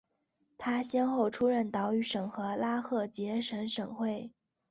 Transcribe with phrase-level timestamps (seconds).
[0.57, 4.31] 他先后出任岛屿省和拉赫杰省省长。